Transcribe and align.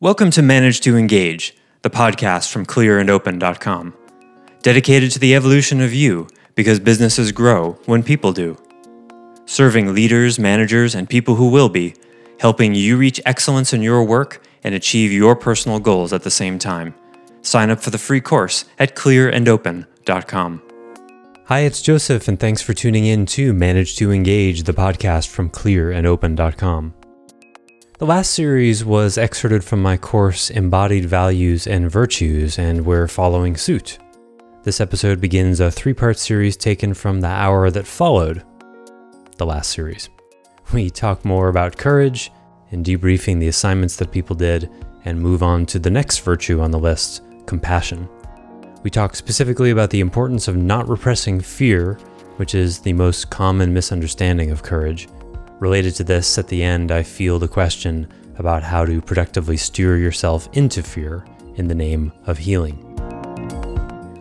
Welcome 0.00 0.30
to 0.30 0.42
Manage 0.42 0.80
to 0.82 0.96
Engage, 0.96 1.56
the 1.82 1.90
podcast 1.90 2.52
from 2.52 2.64
clearandopen.com. 2.64 3.94
Dedicated 4.62 5.10
to 5.10 5.18
the 5.18 5.34
evolution 5.34 5.80
of 5.80 5.92
you 5.92 6.28
because 6.54 6.78
businesses 6.78 7.32
grow 7.32 7.72
when 7.86 8.04
people 8.04 8.32
do. 8.32 8.56
Serving 9.44 9.92
leaders, 9.92 10.38
managers, 10.38 10.94
and 10.94 11.10
people 11.10 11.34
who 11.34 11.50
will 11.50 11.68
be, 11.68 11.96
helping 12.38 12.76
you 12.76 12.96
reach 12.96 13.20
excellence 13.26 13.72
in 13.72 13.82
your 13.82 14.04
work 14.04 14.40
and 14.62 14.72
achieve 14.72 15.10
your 15.10 15.34
personal 15.34 15.80
goals 15.80 16.12
at 16.12 16.22
the 16.22 16.30
same 16.30 16.60
time. 16.60 16.94
Sign 17.42 17.68
up 17.68 17.80
for 17.80 17.90
the 17.90 17.98
free 17.98 18.20
course 18.20 18.66
at 18.78 18.94
clearandopen.com. 18.94 20.62
Hi, 21.46 21.58
it's 21.60 21.82
Joseph, 21.82 22.28
and 22.28 22.38
thanks 22.38 22.62
for 22.62 22.72
tuning 22.72 23.04
in 23.04 23.26
to 23.26 23.52
Manage 23.52 23.96
to 23.96 24.12
Engage, 24.12 24.62
the 24.62 24.72
podcast 24.72 25.26
from 25.26 25.50
clearandopen.com. 25.50 26.94
The 27.98 28.06
last 28.06 28.30
series 28.30 28.84
was 28.84 29.18
excerpted 29.18 29.64
from 29.64 29.82
my 29.82 29.96
course 29.96 30.50
Embodied 30.50 31.06
Values 31.06 31.66
and 31.66 31.90
Virtues, 31.90 32.56
and 32.56 32.86
we're 32.86 33.08
following 33.08 33.56
suit. 33.56 33.98
This 34.62 34.80
episode 34.80 35.20
begins 35.20 35.58
a 35.58 35.68
three 35.68 35.94
part 35.94 36.16
series 36.16 36.56
taken 36.56 36.94
from 36.94 37.20
the 37.20 37.26
hour 37.26 37.72
that 37.72 37.88
followed 37.88 38.44
the 39.36 39.46
last 39.46 39.72
series. 39.72 40.10
We 40.72 40.90
talk 40.90 41.24
more 41.24 41.48
about 41.48 41.76
courage 41.76 42.30
and 42.70 42.86
debriefing 42.86 43.40
the 43.40 43.48
assignments 43.48 43.96
that 43.96 44.12
people 44.12 44.36
did, 44.36 44.70
and 45.04 45.20
move 45.20 45.42
on 45.42 45.66
to 45.66 45.80
the 45.80 45.90
next 45.90 46.20
virtue 46.20 46.60
on 46.60 46.70
the 46.70 46.78
list 46.78 47.24
compassion. 47.46 48.08
We 48.84 48.90
talk 48.90 49.16
specifically 49.16 49.70
about 49.70 49.90
the 49.90 49.98
importance 49.98 50.46
of 50.46 50.56
not 50.56 50.88
repressing 50.88 51.40
fear, 51.40 51.94
which 52.36 52.54
is 52.54 52.78
the 52.78 52.92
most 52.92 53.28
common 53.30 53.74
misunderstanding 53.74 54.52
of 54.52 54.62
courage 54.62 55.08
Related 55.60 55.96
to 55.96 56.04
this, 56.04 56.38
at 56.38 56.46
the 56.48 56.62
end, 56.62 56.92
I 56.92 57.02
feel 57.02 57.38
the 57.38 57.48
question 57.48 58.06
about 58.38 58.62
how 58.62 58.84
to 58.84 59.00
productively 59.00 59.56
steer 59.56 59.96
yourself 59.96 60.48
into 60.52 60.82
fear 60.82 61.24
in 61.56 61.66
the 61.66 61.74
name 61.74 62.12
of 62.26 62.38
healing. 62.38 62.84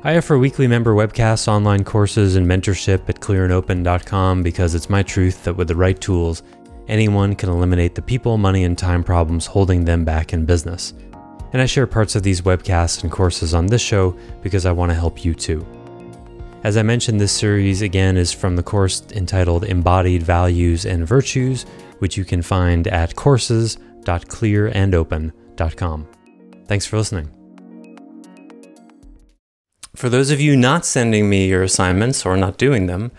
I 0.04 0.18
offer 0.18 0.38
weekly 0.38 0.68
member 0.68 0.94
webcasts, 0.94 1.48
online 1.48 1.84
courses, 1.84 2.36
and 2.36 2.48
mentorship 2.48 3.08
at 3.08 3.20
clearandopen.com 3.20 4.42
because 4.42 4.74
it's 4.74 4.90
my 4.90 5.04
truth 5.04 5.44
that 5.44 5.56
with 5.56 5.68
the 5.68 5.76
right 5.76 6.00
tools, 6.00 6.42
anyone 6.88 7.36
can 7.36 7.50
eliminate 7.50 7.94
the 7.94 8.02
people, 8.02 8.38
money, 8.38 8.64
and 8.64 8.78
time 8.78 9.04
problems 9.04 9.46
holding 9.46 9.86
them 9.86 10.04
back 10.06 10.34
in 10.34 10.46
business. 10.46 10.94
And 11.54 11.62
I 11.62 11.66
share 11.66 11.86
parts 11.86 12.16
of 12.16 12.24
these 12.24 12.42
webcasts 12.42 13.04
and 13.04 13.12
courses 13.12 13.54
on 13.54 13.68
this 13.68 13.82
show 13.82 14.18
because 14.42 14.66
I 14.66 14.72
want 14.72 14.90
to 14.90 14.96
help 14.96 15.24
you 15.24 15.36
too. 15.36 15.66
As 16.68 16.76
I 16.76 16.84
mentioned, 16.84 17.22
this 17.22 17.32
series 17.32 17.82
again 17.82 18.18
is 18.18 18.34
from 18.34 18.58
the 18.58 18.62
course 18.62 19.02
entitled 19.14 19.64
Embodied 19.64 20.22
Values 20.22 20.86
and 20.86 21.08
Virtues, 21.08 21.64
which 22.00 22.18
you 22.18 22.26
can 22.26 22.42
find 22.42 22.90
at 22.90 23.16
courses.clearandopen.com. 23.16 26.08
Thanks 26.66 26.86
for 26.86 26.98
listening. 26.98 27.30
For 29.96 30.10
those 30.10 30.30
of 30.30 30.42
you 30.42 30.58
not 30.58 30.86
sending 30.86 31.30
me 31.30 31.48
your 31.48 31.64
assignments 31.64 32.26
or 32.26 32.36
not 32.36 32.58
doing 32.58 32.88
them, 32.88 33.14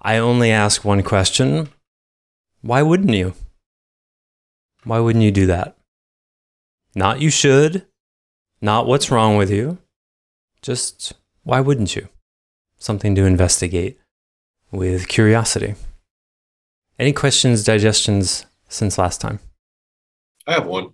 I 0.00 0.18
only 0.18 0.52
ask 0.52 0.84
one 0.84 1.02
question 1.02 1.70
Why 2.60 2.82
wouldn't 2.82 3.14
you? 3.14 3.34
Why 4.84 5.00
wouldn't 5.00 5.24
you 5.24 5.32
do 5.32 5.46
that? 5.46 5.76
Not 6.94 7.20
you 7.20 7.30
should, 7.30 7.84
not 8.60 8.86
what's 8.86 9.10
wrong 9.10 9.36
with 9.36 9.50
you, 9.50 9.78
just 10.62 11.14
why 11.42 11.58
wouldn't 11.58 11.96
you? 11.96 12.08
Something 12.82 13.14
to 13.14 13.24
investigate 13.24 13.98
with 14.72 15.06
curiosity. 15.06 15.74
Any 16.98 17.12
questions, 17.12 17.62
digestions 17.64 18.46
since 18.68 18.98
last 18.98 19.20
time? 19.20 19.38
I 20.46 20.54
have 20.54 20.66
one. 20.66 20.90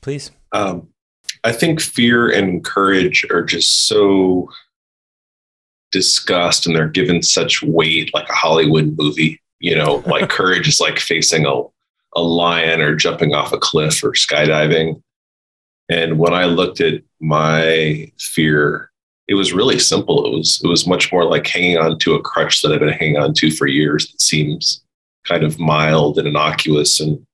Please. 0.00 0.32
Um, 0.52 0.88
I 1.44 1.52
think 1.52 1.80
fear 1.80 2.28
and 2.28 2.64
courage 2.64 3.24
are 3.30 3.44
just 3.44 3.86
so 3.86 4.50
discussed 5.92 6.66
and 6.66 6.74
they're 6.74 6.88
given 6.88 7.22
such 7.22 7.62
weight 7.62 8.12
like 8.12 8.28
a 8.28 8.34
Hollywood 8.34 8.96
movie. 8.98 9.40
You 9.60 9.76
know, 9.76 9.96
like 10.06 10.28
courage 10.30 10.66
is 10.66 10.80
like 10.80 10.98
facing 10.98 11.46
a, 11.46 11.62
a 12.16 12.20
lion 12.20 12.80
or 12.80 12.96
jumping 12.96 13.34
off 13.34 13.52
a 13.52 13.58
cliff 13.58 14.02
or 14.02 14.12
skydiving. 14.12 15.02
And 15.88 16.18
when 16.18 16.34
I 16.34 16.44
looked 16.44 16.80
at 16.80 17.02
my 17.20 18.10
fear 18.18 18.90
it 19.30 19.34
was 19.34 19.52
really 19.52 19.78
simple. 19.78 20.26
It 20.26 20.36
was 20.36 20.60
it 20.62 20.66
was 20.66 20.88
much 20.88 21.12
more 21.12 21.24
like 21.24 21.46
hanging 21.46 21.78
on 21.78 21.98
to 22.00 22.14
a 22.14 22.20
crutch 22.20 22.60
that 22.60 22.72
I've 22.72 22.80
been 22.80 22.88
hanging 22.88 23.16
on 23.16 23.32
to 23.34 23.52
for 23.52 23.68
years. 23.68 24.10
That 24.10 24.20
seems 24.20 24.82
kind 25.24 25.44
of 25.44 25.60
mild 25.60 26.18
and 26.18 26.26
innocuous, 26.26 26.98
and 26.98 27.24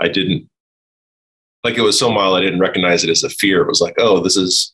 I 0.00 0.08
didn't 0.08 0.48
like 1.62 1.76
it 1.76 1.82
was 1.82 1.98
so 1.98 2.10
mild 2.10 2.38
I 2.38 2.40
didn't 2.40 2.60
recognize 2.60 3.04
it 3.04 3.10
as 3.10 3.22
a 3.24 3.28
fear. 3.28 3.60
It 3.60 3.68
was 3.68 3.82
like, 3.82 3.96
oh, 3.98 4.22
this 4.22 4.38
is 4.38 4.72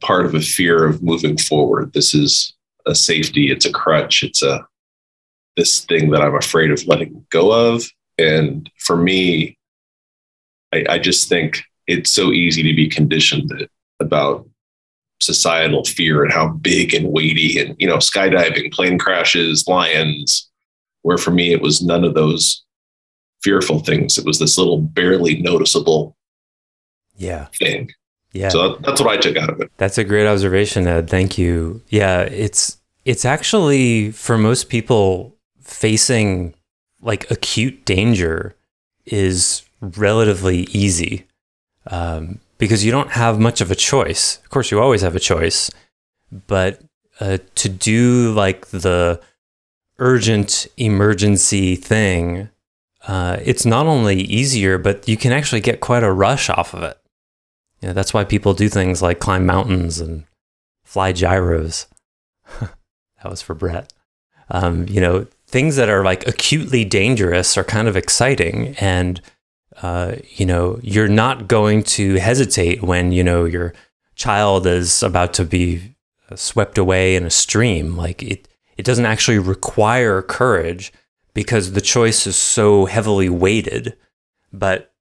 part 0.00 0.26
of 0.26 0.34
a 0.34 0.40
fear 0.40 0.84
of 0.84 1.02
moving 1.02 1.38
forward. 1.38 1.94
This 1.94 2.12
is 2.12 2.52
a 2.86 2.94
safety. 2.94 3.50
It's 3.50 3.64
a 3.64 3.72
crutch. 3.72 4.22
It's 4.22 4.42
a 4.42 4.66
this 5.56 5.80
thing 5.86 6.10
that 6.10 6.20
I'm 6.20 6.36
afraid 6.36 6.70
of 6.70 6.86
letting 6.86 7.24
go 7.30 7.52
of. 7.52 7.84
And 8.18 8.70
for 8.78 8.98
me, 8.98 9.56
I, 10.74 10.84
I 10.90 10.98
just 10.98 11.30
think 11.30 11.62
it's 11.86 12.12
so 12.12 12.32
easy 12.32 12.62
to 12.62 12.76
be 12.76 12.88
conditioned 12.88 13.66
about 13.98 14.46
societal 15.22 15.84
fear 15.84 16.22
and 16.22 16.32
how 16.32 16.48
big 16.48 16.94
and 16.94 17.12
weighty 17.12 17.58
and 17.58 17.76
you 17.78 17.86
know 17.86 17.98
skydiving 17.98 18.72
plane 18.72 18.98
crashes 18.98 19.66
lions 19.66 20.50
where 21.02 21.18
for 21.18 21.30
me 21.30 21.52
it 21.52 21.62
was 21.62 21.82
none 21.82 22.04
of 22.04 22.14
those 22.14 22.62
fearful 23.42 23.80
things. 23.80 24.18
It 24.18 24.24
was 24.24 24.38
this 24.38 24.56
little 24.56 24.78
barely 24.78 25.40
noticeable 25.40 26.16
yeah. 27.16 27.46
thing. 27.58 27.90
Yeah. 28.32 28.48
So 28.48 28.76
that's 28.76 29.00
what 29.00 29.10
i 29.10 29.16
took 29.18 29.36
out 29.36 29.50
of 29.50 29.60
it. 29.60 29.70
That's 29.76 29.98
a 29.98 30.04
great 30.04 30.26
observation 30.26 30.86
ed. 30.86 31.10
Thank 31.10 31.36
you. 31.36 31.82
Yeah 31.88 32.22
it's 32.22 32.78
it's 33.04 33.24
actually 33.24 34.12
for 34.12 34.38
most 34.38 34.68
people 34.68 35.34
facing 35.60 36.54
like 37.00 37.30
acute 37.30 37.84
danger 37.84 38.54
is 39.04 39.62
relatively 39.80 40.62
easy. 40.70 41.26
Um, 41.88 42.38
because 42.62 42.84
you 42.84 42.92
don't 42.92 43.10
have 43.10 43.40
much 43.40 43.60
of 43.60 43.72
a 43.72 43.74
choice. 43.74 44.38
Of 44.44 44.50
course, 44.50 44.70
you 44.70 44.80
always 44.80 45.02
have 45.02 45.16
a 45.16 45.18
choice, 45.20 45.68
but 46.46 46.80
uh, 47.18 47.38
to 47.56 47.68
do 47.68 48.32
like 48.34 48.68
the 48.68 49.20
urgent 49.98 50.68
emergency 50.76 51.74
thing, 51.74 52.50
uh, 53.08 53.38
it's 53.44 53.66
not 53.66 53.86
only 53.86 54.20
easier, 54.20 54.78
but 54.78 55.08
you 55.08 55.16
can 55.16 55.32
actually 55.32 55.60
get 55.60 55.80
quite 55.80 56.04
a 56.04 56.12
rush 56.12 56.48
off 56.48 56.72
of 56.72 56.84
it. 56.84 56.96
You 57.80 57.88
know, 57.88 57.94
that's 57.94 58.14
why 58.14 58.22
people 58.22 58.54
do 58.54 58.68
things 58.68 59.02
like 59.02 59.18
climb 59.18 59.44
mountains 59.44 59.98
and 59.98 60.22
fly 60.84 61.10
gyros. 61.10 61.88
that 62.60 62.70
was 63.24 63.42
for 63.42 63.54
Brett. 63.54 63.92
Um, 64.50 64.86
you 64.88 65.00
know, 65.00 65.26
things 65.48 65.74
that 65.74 65.88
are 65.88 66.04
like 66.04 66.28
acutely 66.28 66.84
dangerous 66.84 67.58
are 67.58 67.64
kind 67.64 67.88
of 67.88 67.96
exciting 67.96 68.76
and 68.76 69.20
uh, 69.80 70.16
you 70.30 70.44
know, 70.44 70.78
you're 70.82 71.08
not 71.08 71.48
going 71.48 71.82
to 71.82 72.16
hesitate 72.16 72.82
when, 72.82 73.12
you 73.12 73.24
know, 73.24 73.44
your 73.44 73.72
child 74.14 74.66
is 74.66 75.02
about 75.02 75.32
to 75.34 75.44
be 75.44 75.94
swept 76.34 76.78
away 76.78 77.16
in 77.16 77.24
a 77.24 77.30
stream. 77.30 77.96
Like 77.96 78.22
it, 78.22 78.48
it 78.76 78.84
doesn't 78.84 79.06
actually 79.06 79.38
require 79.38 80.22
courage 80.22 80.92
because 81.34 81.72
the 81.72 81.80
choice 81.80 82.26
is 82.26 82.36
so 82.36 82.86
heavily 82.86 83.28
weighted. 83.28 83.96
But 84.52 84.92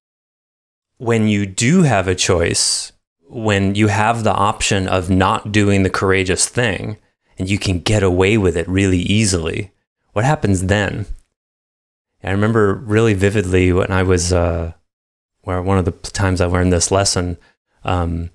when 0.98 1.28
you 1.28 1.46
do 1.46 1.84
have 1.84 2.08
a 2.08 2.16
choice, 2.16 2.94
when 3.28 3.76
you 3.76 3.88
have 3.88 4.24
the 4.24 4.34
option 4.34 4.88
of 4.88 5.10
not 5.10 5.52
doing 5.52 5.84
the 5.84 5.90
courageous 5.90 6.48
thing 6.48 6.98
and 7.38 7.50
you 7.50 7.58
can 7.58 7.80
get 7.80 8.04
away 8.04 8.38
with 8.38 8.56
it 8.56 8.68
really 8.68 9.00
easily, 9.00 9.72
what 10.14 10.26
happens 10.26 10.66
then? 10.66 11.06
I 12.24 12.32
remember 12.32 12.74
really 12.74 13.14
vividly 13.14 13.72
when 13.72 13.92
I 13.92 14.04
was, 14.04 14.32
uh, 14.32 14.74
where 15.42 15.62
one 15.62 15.78
of 15.78 15.86
the 15.86 15.92
times 15.92 16.42
I 16.42 16.46
learned 16.46 16.72
this 16.72 16.92
lesson, 16.92 17.38
um, 17.84 18.30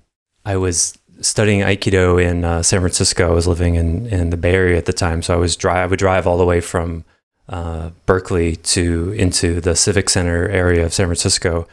I 0.45 0.57
was 0.57 0.97
studying 1.21 1.61
Aikido 1.61 2.21
in 2.21 2.43
uh, 2.43 2.63
San 2.63 2.81
Francisco. 2.81 3.27
I 3.27 3.33
was 3.33 3.47
living 3.47 3.75
in, 3.75 4.05
in 4.07 4.29
the 4.29 4.37
Bay 4.37 4.53
Area 4.53 4.77
at 4.77 4.85
the 4.85 4.93
time. 4.93 5.21
So 5.21 5.33
I 5.33 5.37
was 5.37 5.55
drive, 5.55 5.77
I 5.77 5.85
would 5.87 5.99
drive 5.99 6.27
all 6.27 6.37
the 6.37 6.45
way 6.45 6.61
from 6.61 7.05
uh, 7.49 7.91
Berkeley 8.05 8.55
to 8.57 9.11
into 9.13 9.61
the 9.61 9.75
Civic 9.75 10.09
Center 10.09 10.49
area 10.49 10.85
of 10.85 10.93
San 10.93 11.07
Francisco 11.07 11.67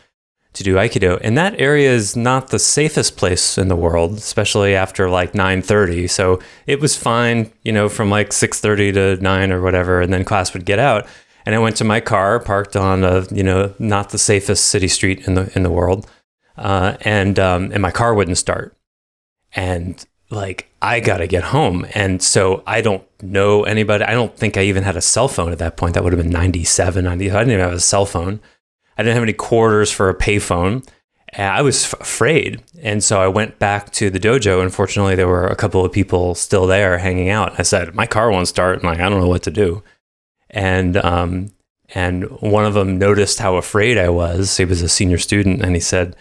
to 0.52 0.62
do 0.62 0.76
Aikido. 0.76 1.19
And 1.20 1.37
that 1.37 1.58
area 1.60 1.90
is 1.90 2.14
not 2.14 2.49
the 2.49 2.60
safest 2.60 3.17
place 3.17 3.58
in 3.58 3.67
the 3.67 3.76
world, 3.76 4.14
especially 4.14 4.76
after 4.76 5.10
like 5.10 5.32
9:30. 5.32 6.08
So 6.08 6.40
it 6.67 6.81
was 6.81 6.96
fine, 6.96 7.50
you 7.64 7.72
know, 7.72 7.88
from 7.88 8.08
like 8.08 8.31
6:30 8.31 8.94
to 8.94 9.17
9 9.17 9.52
or 9.52 9.60
whatever, 9.60 10.00
and 10.00 10.12
then 10.12 10.25
class 10.25 10.55
would 10.55 10.64
get 10.64 10.78
out 10.78 11.06
and 11.46 11.55
I 11.55 11.58
went 11.58 11.76
to 11.76 11.85
my 11.85 12.00
car, 12.00 12.38
parked 12.41 12.76
on 12.76 13.05
a 13.05 13.26
you 13.31 13.43
know 13.43 13.75
not 13.79 14.11
the 14.11 14.19
safest 14.19 14.67
city 14.67 14.88
street 14.88 15.26
in 15.26 15.35
the 15.35 15.50
in 15.55 15.62
the 15.62 15.70
world, 15.70 16.11
uh, 16.56 16.96
and 17.02 17.38
um, 17.38 17.70
and 17.73 17.82
my 17.82 17.91
car 17.91 18.14
wouldn't 18.14 18.38
start, 18.38 18.76
and 19.55 20.05
like 20.31 20.70
I 20.82 21.00
gotta 21.00 21.26
get 21.26 21.44
home, 21.44 21.87
and 21.94 22.23
so 22.23 22.62
I 22.67 22.81
don't 22.81 23.05
know 23.23 23.64
anybody. 23.64 24.05
I 24.05 24.12
don't 24.12 24.37
think 24.37 24.56
I 24.56 24.62
even 24.62 24.82
had 24.82 24.96
a 24.96 25.02
cell 25.02 25.29
phone 25.29 25.52
at 25.52 25.58
that 25.58 25.76
point. 25.76 25.94
That 25.94 26.05
would 26.05 26.12
have 26.12 26.23
been 26.23 26.32
97, 26.32 27.05
90. 27.05 27.31
I 27.31 27.38
didn't 27.38 27.52
even 27.52 27.64
have 27.64 27.73
a 27.73 27.81
cell 27.81 28.06
phone. 28.06 28.41
I 28.96 29.02
didn't 29.02 29.14
have 29.14 29.23
any 29.25 29.32
quarters 29.32 29.91
for 29.91 30.08
a 30.08 30.14
payphone, 30.14 30.87
I 31.38 31.62
was 31.62 31.85
f- 31.85 32.00
afraid. 32.00 32.62
And 32.82 33.02
so 33.02 33.20
I 33.20 33.29
went 33.29 33.58
back 33.58 33.91
to 33.93 34.11
the 34.11 34.20
dojo. 34.20 34.62
Unfortunately, 34.62 35.14
there 35.14 35.29
were 35.29 35.46
a 35.46 35.56
couple 35.56 35.85
of 35.85 35.93
people 35.93 36.35
still 36.35 36.67
there 36.67 36.99
hanging 36.99 37.29
out. 37.29 37.58
I 37.58 37.62
said, 37.62 37.94
My 37.94 38.06
car 38.06 38.31
won't 38.31 38.49
start. 38.49 38.76
And 38.76 38.85
like, 38.85 39.00
I 39.00 39.08
don't 39.08 39.20
know 39.20 39.29
what 39.29 39.43
to 39.44 39.50
do. 39.50 39.82
And, 40.55 40.97
um, 40.97 41.51
and 41.95 42.25
one 42.41 42.65
of 42.65 42.75
them 42.75 42.99
noticed 42.99 43.41
how 43.41 43.56
afraid 43.56 43.99
I 43.99 44.09
was. 44.09 44.56
He 44.56 44.65
was 44.65 44.81
a 44.81 44.89
senior 44.89 45.19
student. 45.19 45.62
And 45.62 45.75
he 45.75 45.81
said, 45.81 46.17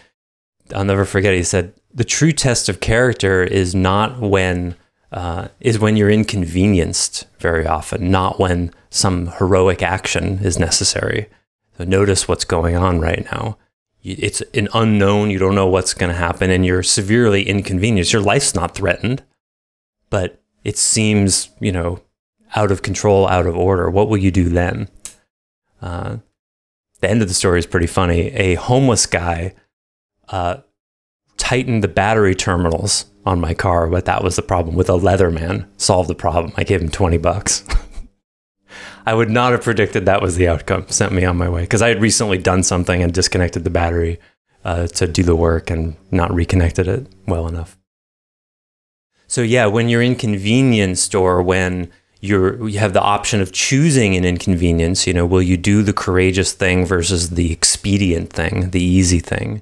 I'll 0.74 0.84
never 0.84 1.04
forget. 1.04 1.34
He 1.34 1.44
said, 1.44 1.72
The 1.94 2.04
true 2.04 2.32
test 2.32 2.68
of 2.68 2.80
character 2.80 3.42
is 3.42 3.74
not 3.74 4.20
when. 4.20 4.76
Uh, 5.12 5.46
is 5.60 5.78
when 5.78 5.96
you're 5.96 6.10
inconvenienced 6.10 7.26
very 7.38 7.64
often, 7.64 8.10
not 8.10 8.40
when 8.40 8.72
some 8.90 9.28
heroic 9.38 9.80
action 9.80 10.40
is 10.40 10.58
necessary. 10.58 11.28
So 11.78 11.84
notice 11.84 12.26
what's 12.26 12.44
going 12.44 12.74
on 12.74 12.98
right 12.98 13.24
now. 13.30 13.56
It's 14.02 14.40
an 14.54 14.68
unknown. 14.74 15.30
You 15.30 15.38
don't 15.38 15.54
know 15.54 15.68
what's 15.68 15.94
going 15.94 16.10
to 16.10 16.18
happen, 16.18 16.50
and 16.50 16.66
you're 16.66 16.82
severely 16.82 17.48
inconvenienced. 17.48 18.12
Your 18.12 18.22
life's 18.22 18.56
not 18.56 18.74
threatened, 18.74 19.22
but 20.10 20.42
it 20.64 20.76
seems, 20.76 21.48
you 21.60 21.72
know, 21.72 22.00
out 22.54 22.70
of 22.70 22.82
control, 22.82 23.28
out 23.28 23.46
of 23.46 23.56
order. 23.56 23.90
What 23.90 24.08
will 24.08 24.16
you 24.16 24.30
do 24.30 24.48
then? 24.48 24.88
Uh, 25.82 26.18
the 27.00 27.10
end 27.10 27.22
of 27.22 27.28
the 27.28 27.34
story 27.34 27.58
is 27.58 27.66
pretty 27.66 27.86
funny. 27.86 28.28
A 28.32 28.54
homeless 28.54 29.06
guy 29.06 29.54
uh, 30.28 30.58
tightened 31.36 31.82
the 31.82 31.88
battery 31.88 32.34
terminals 32.34 33.06
on 33.26 33.40
my 33.40 33.54
car, 33.54 33.88
but 33.88 34.04
that 34.04 34.22
was 34.22 34.36
the 34.36 34.42
problem. 34.42 34.76
With 34.76 34.88
a 34.88 34.92
Leatherman, 34.92 35.66
solved 35.76 36.08
the 36.08 36.14
problem. 36.14 36.52
I 36.56 36.64
gave 36.64 36.80
him 36.80 36.88
20 36.88 37.18
bucks. 37.18 37.64
I 39.06 39.14
would 39.14 39.30
not 39.30 39.52
have 39.52 39.62
predicted 39.62 40.06
that 40.06 40.22
was 40.22 40.36
the 40.36 40.48
outcome. 40.48 40.86
Sent 40.88 41.12
me 41.12 41.24
on 41.24 41.36
my 41.36 41.48
way 41.48 41.62
because 41.62 41.82
I 41.82 41.88
had 41.88 42.00
recently 42.00 42.38
done 42.38 42.62
something 42.62 43.02
and 43.02 43.12
disconnected 43.12 43.64
the 43.64 43.70
battery 43.70 44.18
uh, 44.64 44.86
to 44.88 45.06
do 45.06 45.22
the 45.22 45.36
work 45.36 45.70
and 45.70 45.96
not 46.10 46.32
reconnected 46.32 46.88
it 46.88 47.06
well 47.26 47.46
enough. 47.46 47.78
So 49.26 49.42
yeah, 49.42 49.66
when 49.66 49.88
you're 49.88 50.02
inconvenienced 50.02 51.14
or 51.14 51.42
when 51.42 51.90
you're 52.24 52.68
you 52.68 52.78
have 52.78 52.94
the 52.94 53.02
option 53.02 53.42
of 53.42 53.52
choosing 53.52 54.16
an 54.16 54.24
inconvenience, 54.24 55.06
you 55.06 55.12
know, 55.12 55.26
will 55.26 55.42
you 55.42 55.58
do 55.58 55.82
the 55.82 55.92
courageous 55.92 56.52
thing 56.52 56.86
versus 56.86 57.30
the 57.30 57.52
expedient 57.52 58.32
thing, 58.32 58.70
the 58.70 58.82
easy 58.82 59.20
thing? 59.20 59.60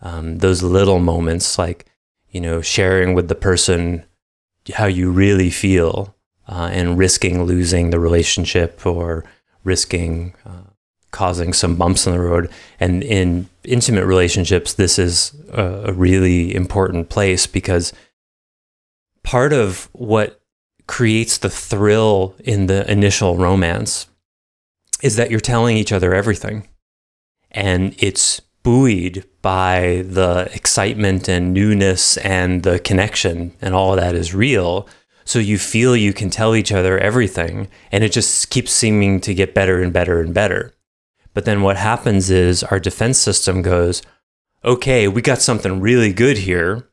Um, 0.00 0.38
those 0.38 0.62
little 0.62 0.98
moments, 0.98 1.58
like 1.58 1.86
you 2.30 2.40
know, 2.40 2.62
sharing 2.62 3.14
with 3.14 3.28
the 3.28 3.34
person 3.34 4.04
how 4.74 4.86
you 4.86 5.10
really 5.10 5.50
feel 5.50 6.14
uh, 6.48 6.70
and 6.72 6.96
risking 6.96 7.44
losing 7.44 7.90
the 7.90 8.00
relationship 8.00 8.86
or 8.86 9.24
risking 9.62 10.34
uh, 10.46 10.70
causing 11.10 11.52
some 11.52 11.76
bumps 11.76 12.06
in 12.06 12.12
the 12.12 12.20
road. 12.20 12.48
And 12.78 13.02
in 13.02 13.48
intimate 13.64 14.06
relationships, 14.06 14.72
this 14.72 14.98
is 14.98 15.34
a, 15.52 15.88
a 15.88 15.92
really 15.92 16.54
important 16.54 17.10
place 17.10 17.46
because 17.46 17.92
part 19.22 19.52
of 19.52 19.90
what 19.92 20.39
creates 20.90 21.38
the 21.38 21.48
thrill 21.48 22.34
in 22.40 22.66
the 22.66 22.90
initial 22.90 23.36
romance 23.36 24.08
is 25.04 25.14
that 25.14 25.30
you're 25.30 25.38
telling 25.38 25.76
each 25.76 25.92
other 25.92 26.12
everything. 26.12 26.66
And 27.52 27.94
it's 27.98 28.40
buoyed 28.64 29.24
by 29.40 30.02
the 30.04 30.50
excitement 30.52 31.28
and 31.28 31.54
newness 31.54 32.16
and 32.16 32.64
the 32.64 32.80
connection, 32.80 33.54
and 33.62 33.72
all 33.72 33.94
of 33.94 34.00
that 34.00 34.16
is 34.16 34.34
real. 34.34 34.88
So 35.24 35.38
you 35.38 35.58
feel 35.58 35.94
you 35.96 36.12
can 36.12 36.28
tell 36.28 36.56
each 36.56 36.72
other 36.72 36.98
everything, 36.98 37.68
and 37.92 38.02
it 38.02 38.10
just 38.10 38.50
keeps 38.50 38.72
seeming 38.72 39.20
to 39.20 39.32
get 39.32 39.54
better 39.54 39.80
and 39.80 39.92
better 39.92 40.20
and 40.20 40.34
better. 40.34 40.74
But 41.34 41.44
then 41.44 41.62
what 41.62 41.76
happens 41.76 42.30
is 42.30 42.64
our 42.64 42.80
defense 42.80 43.16
system 43.16 43.62
goes, 43.62 44.02
okay, 44.64 45.06
we 45.06 45.22
got 45.22 45.40
something 45.40 45.80
really 45.80 46.12
good 46.12 46.38
here. 46.38 46.90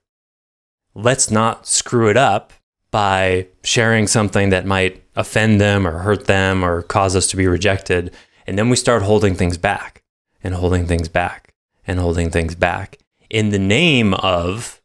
Let's 0.94 1.32
not 1.32 1.66
screw 1.66 2.12
it 2.12 2.18
up 2.18 2.54
by 2.92 3.48
sharing 3.64 4.08
something 4.08 4.50
that 4.50 4.66
might 4.66 5.04
offend 5.16 5.60
them 5.60 5.88
or 5.88 6.00
hurt 6.00 6.26
them 6.26 6.64
or 6.64 6.82
cause 6.84 7.16
us 7.16 7.28
to 7.28 7.38
be 7.38 7.48
rejected. 7.48 8.14
And 8.46 8.58
then 8.58 8.70
we 8.70 8.76
start 8.76 9.04
holding 9.04 9.36
things 9.36 9.58
back 9.58 10.04
and 10.44 10.54
holding 10.54 10.86
things 10.88 11.10
back 11.10 11.54
and 11.86 12.00
holding 12.00 12.30
things 12.30 12.56
back 12.56 13.00
in 13.30 13.50
the 13.50 13.60
name 13.60 14.14
of 14.16 14.82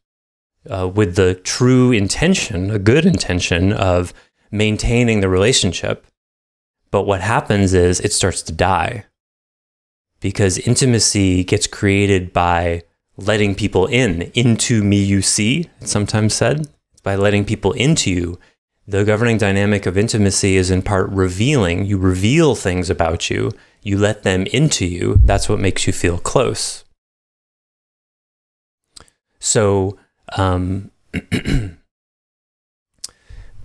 uh, 0.71 0.89
with 0.89 1.17
the 1.17 1.35
true 1.35 1.93
intention, 1.93 2.71
a 2.71 2.79
good 2.79 3.05
intention 3.05 3.73
of 3.73 4.13
maintaining 4.51 5.21
the 5.21 5.29
relationship. 5.29 6.07
But 6.91 7.03
what 7.03 7.21
happens 7.21 7.73
is 7.73 8.01
it 8.01 8.13
starts 8.13 8.43
to 8.43 8.53
die 8.53 9.07
because 10.21 10.59
intimacy 10.59 11.43
gets 11.43 11.67
created 11.67 12.33
by 12.33 12.83
letting 13.17 13.55
people 13.55 13.87
in, 13.87 14.23
into 14.35 14.83
me, 14.83 15.03
you 15.03 15.21
see, 15.23 15.69
it's 15.81 15.91
sometimes 15.91 16.35
said, 16.35 16.69
by 17.03 17.17
letting 17.17 17.45
people 17.45 17.73
into 17.73 18.11
you. 18.11 18.39
The 18.87 19.05
governing 19.05 19.39
dynamic 19.39 19.87
of 19.87 19.97
intimacy 19.97 20.57
is 20.57 20.71
in 20.71 20.83
part 20.83 21.09
revealing. 21.11 21.85
You 21.85 21.99
reveal 21.99 22.55
things 22.55 22.91
about 22.91 23.31
you, 23.31 23.53
you 23.83 23.97
let 23.97 24.23
them 24.23 24.47
into 24.47 24.87
you. 24.87 25.21
That's 25.25 25.49
what 25.49 25.61
makes 25.61 25.87
you 25.87 25.93
feel 25.93 26.19
close. 26.19 26.85
So, 29.39 29.99
um, 30.37 30.91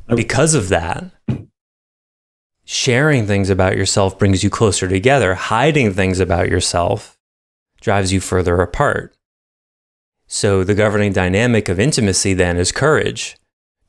because 0.07 0.53
of 0.53 0.69
that, 0.69 1.11
sharing 2.65 3.25
things 3.25 3.49
about 3.49 3.77
yourself 3.77 4.19
brings 4.19 4.43
you 4.43 4.49
closer 4.49 4.87
together. 4.87 5.35
Hiding 5.35 5.93
things 5.93 6.19
about 6.19 6.49
yourself 6.49 7.17
drives 7.81 8.11
you 8.11 8.19
further 8.19 8.61
apart. 8.61 9.16
So, 10.27 10.63
the 10.63 10.75
governing 10.75 11.13
dynamic 11.13 11.69
of 11.69 11.79
intimacy 11.79 12.33
then 12.33 12.57
is 12.57 12.71
courage 12.71 13.37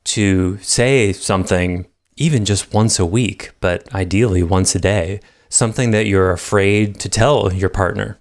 to 0.05 0.57
say 0.59 1.11
something, 1.11 1.85
even 2.15 2.45
just 2.45 2.73
once 2.73 2.97
a 2.97 3.05
week, 3.05 3.51
but 3.59 3.93
ideally 3.93 4.41
once 4.41 4.73
a 4.73 4.79
day, 4.79 5.19
something 5.49 5.91
that 5.91 6.05
you're 6.07 6.31
afraid 6.31 6.99
to 7.01 7.09
tell 7.09 7.51
your 7.53 7.69
partner 7.69 8.19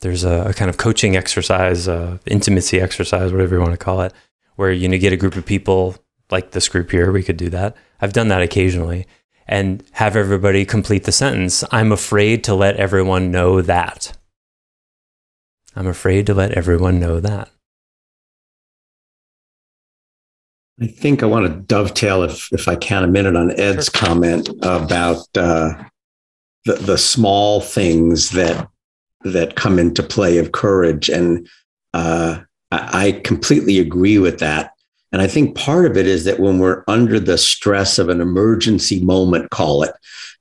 there's 0.00 0.24
a, 0.24 0.48
a 0.48 0.54
kind 0.54 0.68
of 0.68 0.76
coaching 0.76 1.16
exercise, 1.16 1.88
uh, 1.88 2.18
intimacy 2.26 2.80
exercise, 2.80 3.32
whatever 3.32 3.56
you 3.56 3.60
want 3.60 3.72
to 3.72 3.84
call 3.84 4.00
it, 4.02 4.12
where 4.56 4.70
you 4.70 4.96
get 4.98 5.12
a 5.12 5.16
group 5.16 5.36
of 5.36 5.46
people 5.46 5.96
like 6.30 6.52
this 6.52 6.68
group 6.68 6.90
here. 6.90 7.10
We 7.10 7.22
could 7.22 7.36
do 7.36 7.50
that. 7.50 7.76
I've 8.00 8.12
done 8.12 8.28
that 8.28 8.42
occasionally, 8.42 9.06
and 9.46 9.82
have 9.92 10.16
everybody 10.16 10.64
complete 10.64 11.04
the 11.04 11.12
sentence. 11.12 11.64
I'm 11.70 11.92
afraid 11.92 12.44
to 12.44 12.54
let 12.54 12.76
everyone 12.76 13.30
know 13.30 13.60
that. 13.62 14.16
I'm 15.78 15.86
afraid 15.86 16.26
to 16.26 16.34
let 16.34 16.50
everyone 16.52 16.98
know 16.98 17.20
that. 17.20 17.50
I 20.80 20.88
think 20.88 21.22
I 21.22 21.26
want 21.26 21.46
to 21.46 21.60
dovetail, 21.60 22.24
if 22.24 22.52
if 22.52 22.66
I 22.66 22.74
can, 22.74 23.04
a 23.04 23.06
minute 23.06 23.36
on 23.36 23.52
Ed's 23.52 23.86
sure. 23.86 24.08
comment 24.08 24.48
about 24.62 25.24
uh, 25.36 25.74
the 26.64 26.74
the 26.74 26.98
small 26.98 27.60
things 27.60 28.30
that 28.30 28.68
that 29.22 29.54
come 29.54 29.78
into 29.78 30.02
play 30.02 30.38
of 30.38 30.50
courage. 30.50 31.08
And 31.08 31.48
uh, 31.94 32.40
I 32.72 33.20
completely 33.22 33.78
agree 33.78 34.18
with 34.18 34.40
that. 34.40 34.72
And 35.12 35.22
I 35.22 35.28
think 35.28 35.56
part 35.56 35.86
of 35.86 35.96
it 35.96 36.08
is 36.08 36.24
that 36.24 36.40
when 36.40 36.58
we're 36.58 36.82
under 36.88 37.20
the 37.20 37.38
stress 37.38 38.00
of 38.00 38.08
an 38.08 38.20
emergency 38.20 39.02
moment, 39.04 39.50
call 39.50 39.84
it, 39.84 39.94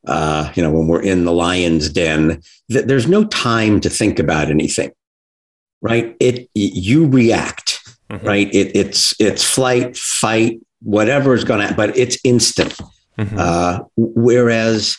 uh, 0.08 0.51
you 0.56 0.63
know, 0.63 0.72
when 0.72 0.88
we're 0.88 1.03
in 1.03 1.25
the 1.25 1.32
lion's 1.32 1.89
den, 1.89 2.41
that 2.70 2.88
there's 2.88 3.08
no 3.08 3.24
time 3.25 3.79
to 3.82 3.89
think 3.89 4.17
about 4.20 4.50
anything, 4.50 4.91
right? 5.81 6.15
It 6.19 6.50
you 6.53 7.07
react, 7.07 7.79
mm-hmm. 8.10 8.25
right? 8.25 8.53
It, 8.53 8.75
it's 8.75 9.19
it's 9.19 9.43
flight, 9.43 9.98
fight, 9.98 10.60
whatever 10.81 11.34
is 11.34 11.43
going 11.43 11.67
to, 11.67 11.74
but 11.74 11.98
it's 11.98 12.17
instant. 12.24 12.77
Mm-hmm. 13.17 13.36
Uh, 13.38 13.79
whereas 13.96 14.98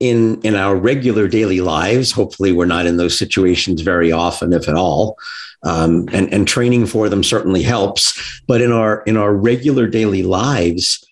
in 0.00 0.40
in 0.40 0.56
our 0.56 0.74
regular 0.74 1.28
daily 1.28 1.60
lives 1.60 2.10
hopefully 2.10 2.52
we're 2.52 2.64
not 2.64 2.86
in 2.86 2.96
those 2.96 3.16
situations 3.16 3.82
very 3.82 4.10
often 4.10 4.52
if 4.52 4.66
at 4.66 4.74
all 4.74 5.16
um, 5.62 6.08
and 6.10 6.32
and 6.32 6.48
training 6.48 6.86
for 6.86 7.08
them 7.08 7.22
certainly 7.22 7.62
helps 7.62 8.40
but 8.48 8.62
in 8.62 8.72
our 8.72 9.02
in 9.02 9.16
our 9.16 9.34
regular 9.34 9.86
daily 9.86 10.22
lives 10.22 11.06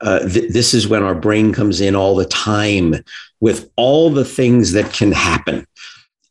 uh, 0.00 0.28
th- 0.28 0.52
this 0.52 0.74
is 0.74 0.88
when 0.88 1.04
our 1.04 1.14
brain 1.14 1.52
comes 1.52 1.80
in 1.80 1.94
all 1.94 2.16
the 2.16 2.26
time 2.26 2.96
with 3.38 3.70
all 3.76 4.10
the 4.10 4.24
things 4.24 4.72
that 4.72 4.92
can 4.92 5.12
happen 5.12 5.64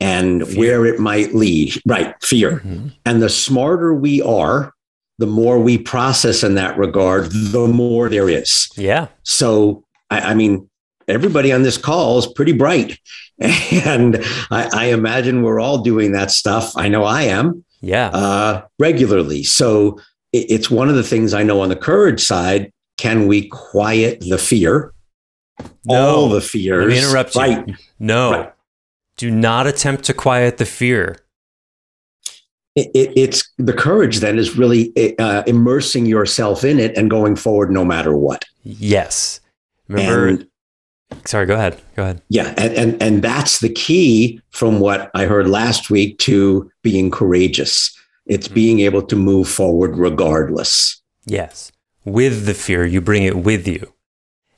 and 0.02 0.48
fear. 0.48 0.60
where 0.60 0.86
it 0.86 1.00
might 1.00 1.34
lead 1.34 1.74
right 1.86 2.16
fear 2.22 2.60
mm-hmm. 2.60 2.88
and 3.06 3.22
the 3.22 3.30
smarter 3.30 3.94
we 3.94 4.22
are 4.22 4.74
the 5.18 5.28
more 5.28 5.60
we 5.60 5.78
process 5.78 6.44
in 6.44 6.56
that 6.56 6.78
regard 6.78 7.32
the 7.32 7.68
more 7.68 8.10
there 8.10 8.30
is 8.30 8.70
yeah 8.76 9.08
so 9.24 9.84
I, 10.10 10.20
I 10.20 10.34
mean 10.34 10.70
everybody 11.12 11.52
on 11.52 11.64
this 11.64 11.78
call 11.78 12.18
is 12.18 12.28
pretty 12.28 12.54
bright. 12.54 12.98
And 13.84 14.18
I, 14.52 14.70
I, 14.72 14.86
imagine 14.88 15.42
we're 15.42 15.60
all 15.60 15.80
doing 15.80 16.12
that 16.12 16.30
stuff. 16.30 16.74
I 16.78 16.90
know 16.90 17.04
I 17.04 17.24
am. 17.24 17.66
Yeah. 17.82 18.10
Uh, 18.10 18.66
regularly. 18.78 19.42
So 19.42 20.00
it, 20.32 20.46
it's 20.52 20.70
one 20.70 20.90
of 20.90 20.96
the 20.96 21.02
things 21.02 21.34
I 21.34 21.42
know 21.42 21.62
on 21.62 21.70
the 21.70 21.76
courage 21.76 22.22
side. 22.22 22.72
Can 22.98 23.26
we 23.26 23.48
quiet 23.48 24.20
the 24.20 24.38
fear? 24.38 24.94
No. 25.86 26.16
All 26.16 26.30
the 26.30 26.42
fears. 26.42 26.86
Let 26.86 26.94
me 26.94 27.00
interrupt 27.00 27.34
you. 27.34 27.42
Right. 27.42 27.76
No. 27.98 28.32
Right. 28.32 28.54
Do 29.22 29.30
not 29.30 29.68
attempt 29.68 30.04
to 30.06 30.16
quiet 30.16 30.58
the 30.58 30.66
fear. 30.66 31.20
it, 32.76 32.90
it, 32.94 33.14
it's 33.18 33.50
the 33.58 33.74
courage 33.74 34.20
then 34.20 34.40
is 34.40 34.58
really 34.58 34.94
uh, 35.20 35.44
immersing 35.46 36.06
yourself 36.06 36.64
in 36.64 36.80
it 36.80 36.96
and 36.98 37.10
going 37.10 37.36
forward 37.36 37.72
no 37.72 37.84
matter 37.84 38.16
what. 38.16 38.46
Yes. 38.64 39.42
Remember, 39.88 40.28
and, 40.28 40.48
sorry, 41.26 41.46
go 41.46 41.56
ahead. 41.56 41.82
Go 41.96 42.04
ahead. 42.04 42.22
Yeah. 42.30 42.54
And, 42.58 42.74
and, 42.74 43.04
and 43.04 43.22
that's 43.22 43.60
the 43.60 43.70
key 43.70 44.42
from 44.52 44.80
what 44.80 45.12
I 45.14 45.26
heard 45.26 45.48
last 45.48 45.90
week 45.90 46.18
to 46.20 46.72
being 46.82 47.12
courageous. 47.12 47.96
It's 48.26 48.48
mm-hmm. 48.48 48.56
being 48.56 48.80
able 48.80 49.02
to 49.04 49.16
move 49.16 49.50
forward 49.50 49.98
regardless. 49.98 51.02
Yes. 51.26 51.72
With 52.06 52.46
the 52.46 52.54
fear, 52.54 52.86
you 52.86 53.02
bring 53.02 53.24
it 53.24 53.38
with 53.38 53.68
you. 53.68 53.94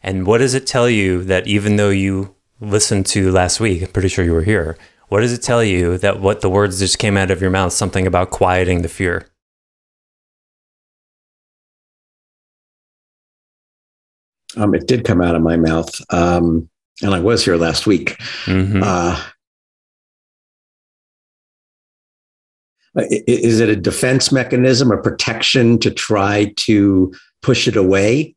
And 0.03 0.27
what 0.27 0.37
does 0.37 0.53
it 0.53 0.67
tell 0.67 0.89
you 0.89 1.23
that 1.23 1.47
even 1.47 1.77
though 1.77 1.89
you 1.89 2.35
listened 2.63 3.05
to 3.07 3.31
last 3.31 3.59
week, 3.59 3.81
I'm 3.81 3.89
pretty 3.89 4.07
sure 4.07 4.25
you 4.25 4.33
were 4.33 4.43
here, 4.43 4.77
what 5.09 5.21
does 5.21 5.33
it 5.33 5.43
tell 5.43 5.63
you 5.63 5.97
that 5.99 6.19
what 6.19 6.41
the 6.41 6.49
words 6.49 6.79
just 6.79 6.97
came 6.97 7.17
out 7.17 7.29
of 7.29 7.41
your 7.41 7.51
mouth, 7.51 7.73
something 7.73 8.07
about 8.07 8.31
quieting 8.31 8.81
the 8.81 8.89
fear? 8.89 9.27
Um, 14.55 14.73
it 14.73 14.87
did 14.87 15.03
come 15.03 15.21
out 15.21 15.35
of 15.35 15.41
my 15.41 15.57
mouth. 15.57 15.89
Um, 16.09 16.69
and 17.01 17.13
I 17.13 17.19
was 17.19 17.43
here 17.43 17.57
last 17.57 17.87
week. 17.87 18.17
Mm-hmm. 18.45 18.81
Uh, 18.83 19.21
is 22.95 23.59
it 23.59 23.69
a 23.69 23.75
defense 23.75 24.31
mechanism, 24.31 24.91
a 24.91 25.01
protection 25.01 25.79
to 25.79 25.89
try 25.89 26.53
to 26.57 27.11
push 27.41 27.67
it 27.67 27.75
away? 27.75 28.35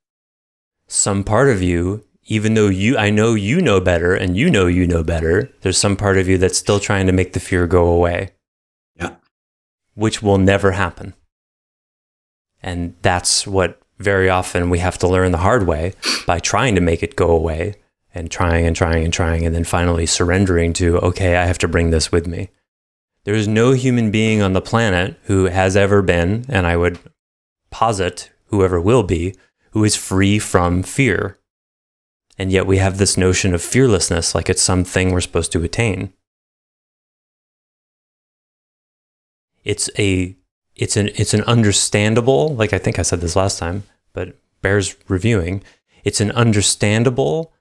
Some 0.88 1.24
part 1.24 1.50
of 1.50 1.62
you, 1.62 2.04
even 2.26 2.54
though 2.54 2.68
you, 2.68 2.98
I 2.98 3.10
know 3.10 3.34
you 3.34 3.60
know 3.60 3.80
better 3.80 4.14
and 4.14 4.36
you 4.36 4.50
know 4.50 4.66
you 4.66 4.86
know 4.86 5.02
better, 5.02 5.50
there's 5.60 5.78
some 5.78 5.96
part 5.96 6.18
of 6.18 6.28
you 6.28 6.38
that's 6.38 6.58
still 6.58 6.80
trying 6.80 7.06
to 7.06 7.12
make 7.12 7.32
the 7.32 7.40
fear 7.40 7.66
go 7.66 7.86
away. 7.86 8.32
Yeah. 8.96 9.16
Which 9.94 10.22
will 10.22 10.38
never 10.38 10.72
happen. 10.72 11.14
And 12.62 12.96
that's 13.02 13.46
what 13.46 13.80
very 13.98 14.28
often 14.28 14.70
we 14.70 14.80
have 14.80 14.98
to 14.98 15.08
learn 15.08 15.32
the 15.32 15.38
hard 15.38 15.66
way 15.66 15.94
by 16.26 16.40
trying 16.40 16.74
to 16.74 16.80
make 16.80 17.02
it 17.02 17.16
go 17.16 17.30
away 17.30 17.76
and 18.12 18.30
trying 18.30 18.66
and 18.66 18.74
trying 18.74 19.04
and 19.04 19.12
trying 19.12 19.46
and 19.46 19.54
then 19.54 19.64
finally 19.64 20.06
surrendering 20.06 20.72
to, 20.72 20.98
okay, 20.98 21.36
I 21.36 21.46
have 21.46 21.58
to 21.58 21.68
bring 21.68 21.90
this 21.90 22.10
with 22.10 22.26
me. 22.26 22.50
There 23.24 23.34
is 23.34 23.46
no 23.46 23.72
human 23.72 24.10
being 24.10 24.42
on 24.42 24.52
the 24.52 24.60
planet 24.60 25.18
who 25.24 25.44
has 25.44 25.76
ever 25.76 26.02
been, 26.02 26.44
and 26.48 26.66
I 26.66 26.76
would 26.76 26.98
posit 27.70 28.30
whoever 28.46 28.80
will 28.80 29.02
be, 29.02 29.34
who 29.72 29.84
is 29.84 29.96
free 29.96 30.38
from 30.38 30.82
fear. 30.82 31.38
And 32.38 32.52
yet 32.52 32.66
we 32.66 32.78
have 32.78 32.98
this 32.98 33.16
notion 33.16 33.54
of 33.54 33.62
fearlessness 33.62 34.34
like 34.34 34.50
it's 34.50 34.62
something 34.62 35.10
we're 35.10 35.20
supposed 35.20 35.52
to 35.52 35.62
attain. 35.62 36.12
It's 39.64 39.90
a 39.98 40.36
it's 40.76 40.96
an 40.96 41.08
it's 41.14 41.34
an 41.34 41.42
understandable, 41.42 42.54
like 42.54 42.72
I 42.72 42.78
think 42.78 42.98
I 42.98 43.02
said 43.02 43.20
this 43.20 43.36
last 43.36 43.58
time, 43.58 43.84
but 44.12 44.36
bears 44.60 44.96
reviewing. 45.08 45.62
It's 46.04 46.20
an 46.20 46.30
understandable 46.32 47.52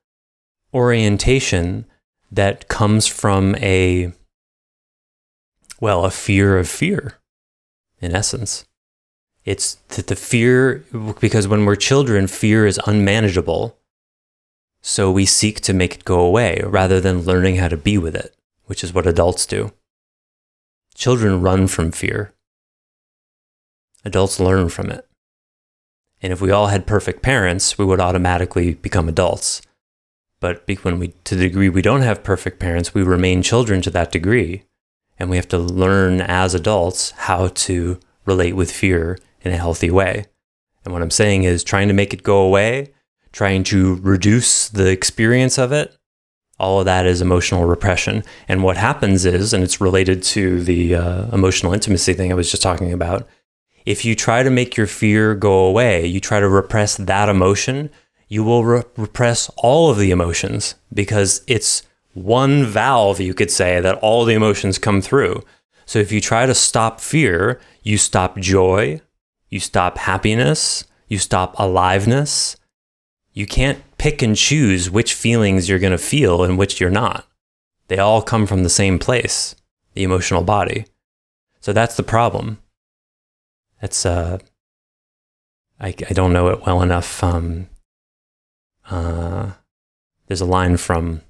orientation 0.74 1.86
that 2.32 2.68
comes 2.68 3.08
from 3.08 3.56
a 3.56 4.12
well, 5.80 6.06
a 6.06 6.12
fear 6.12 6.58
of 6.58 6.70
fear, 6.70 7.16
in 8.00 8.16
essence. 8.16 8.66
It's 9.46 9.76
that 9.90 10.08
the 10.08 10.16
fear, 10.16 10.84
because 11.20 11.48
when 11.48 11.66
we're 11.66 11.76
children, 11.76 12.28
fear 12.28 12.66
is 12.66 12.80
unmanageable. 12.86 13.78
So 14.88 15.10
we 15.10 15.26
seek 15.26 15.62
to 15.62 15.74
make 15.74 15.96
it 15.96 16.06
go 16.06 16.20
away 16.20 16.62
rather 16.64 17.02
than 17.02 17.24
learning 17.24 17.56
how 17.56 17.70
to 17.70 17.76
be 17.76 17.98
with 17.98 18.16
it, 18.16 18.36
which 18.66 18.84
is 18.84 18.94
what 18.94 19.08
adults 19.08 19.48
do. 19.48 19.74
Children 20.94 21.42
run 21.42 21.66
from 21.66 21.92
fear. 21.92 22.36
Adults 24.06 24.40
learn 24.40 24.70
from 24.70 24.92
it. 24.92 25.08
And 26.22 26.32
if 26.32 26.40
we 26.40 26.52
all 26.52 26.68
had 26.68 26.86
perfect 26.86 27.24
parents, 27.24 27.80
we 27.80 27.86
would 27.86 28.00
automatically 28.00 28.76
become 28.76 29.10
adults. 29.10 29.64
But 30.40 30.70
when 30.84 31.00
we, 31.00 31.16
to 31.24 31.34
the 31.34 31.46
degree 31.46 31.68
we 31.68 31.82
don't 31.82 32.04
have 32.04 32.24
perfect 32.24 32.60
parents, 32.60 32.94
we 32.94 33.02
remain 33.02 33.42
children 33.42 33.82
to 33.82 33.90
that 33.90 34.12
degree 34.12 34.66
and 35.18 35.32
we 35.32 35.38
have 35.38 35.48
to 35.48 35.58
learn 35.58 36.22
as 36.22 36.54
adults 36.54 37.10
how 37.10 37.48
to 37.48 38.00
relate 38.28 38.56
with 38.56 38.72
fear 38.72 39.18
in 39.42 39.52
a 39.52 39.58
healthy 39.58 39.90
way. 39.90 40.28
And 40.84 40.94
what 40.94 41.02
I'm 41.02 41.10
saying 41.10 41.42
is 41.42 41.64
trying 41.64 41.88
to 41.88 41.96
make 41.96 42.14
it 42.14 42.22
go 42.22 42.42
away, 42.42 42.94
trying 43.36 43.66
to 43.66 43.96
reduce 43.96 44.70
the 44.70 44.88
experience 44.88 45.58
of 45.58 45.74
it, 45.74 45.94
all 46.58 46.80
of 46.80 46.86
that 46.86 47.06
is 47.06 47.22
emotional 47.22 47.66
repression. 47.66 48.24
And 48.48 48.64
what 48.64 48.78
happens 48.78 49.26
is, 49.26 49.54
and 49.54 49.62
it's 49.62 49.82
related 49.82 50.24
to 50.24 50.64
the 50.64 50.96
uh, 50.96 51.26
emotional 51.36 51.74
intimacy 51.74 52.14
thing 52.14 52.32
I 52.32 52.36
was 52.36 52.50
just 52.50 52.64
talking 52.64 52.94
about, 52.94 53.28
if 53.86 54.06
you 54.06 54.16
try 54.16 54.42
to 54.42 54.50
make 54.50 54.78
your 54.78 54.88
fear 54.88 55.36
go 55.36 55.66
away, 55.66 56.06
you 56.06 56.22
try 56.22 56.40
to 56.40 56.48
repress 56.48 56.96
that 56.96 57.28
emotion, 57.28 57.90
you 58.30 58.42
will 58.46 58.64
re- 58.64 58.84
repress 58.96 59.50
all 59.58 59.92
of 59.92 59.98
the 59.98 60.12
emotions 60.12 60.76
because 60.94 61.44
it's 61.46 61.84
one 62.14 62.64
valve, 62.64 63.20
you 63.20 63.34
could 63.34 63.52
say, 63.52 63.82
that 63.82 63.96
all 63.96 64.24
the 64.24 64.34
emotions 64.34 64.78
come 64.78 65.02
through. 65.02 65.44
So 65.86 66.00
if 66.00 66.10
you 66.10 66.22
try 66.22 66.46
to 66.46 66.56
stop 66.56 67.02
fear, 67.02 67.60
you 67.84 67.98
stop 67.98 68.40
joy, 68.40 69.02
you 69.50 69.60
stop 69.60 69.98
happiness, 69.98 70.86
you 71.10 71.18
stop 71.18 71.54
aliveness. 71.60 72.56
You 73.36 73.46
can't 73.46 73.84
pick 73.98 74.24
and 74.24 74.36
choose 74.36 74.90
which 74.90 75.14
feelings 75.14 75.70
you're 75.70 75.78
going 75.78 75.92
to 75.92 75.98
feel 76.00 76.44
and 76.44 76.58
which 76.58 76.80
you're 76.80 76.90
not. 76.90 77.28
They 77.90 78.00
all 78.00 78.24
come 78.24 78.48
from 78.48 78.64
the 78.64 78.70
same 78.70 78.98
place, 78.98 79.56
the 79.94 80.04
emotional 80.04 80.42
body. 80.42 80.86
So 81.60 81.74
that's 81.74 81.98
the 81.98 82.04
problem. 82.04 82.58
It's, 83.82 84.06
uh, 84.06 84.40
I, 85.80 85.90
I 85.90 86.14
don't 86.14 86.34
know 86.34 86.48
it 86.48 86.66
well 86.66 86.82
enough. 86.82 87.24
Um, 87.24 87.68
uh, 88.90 89.52
there's 90.28 90.42
a 90.42 90.46
line 90.46 90.78
from 90.78 91.22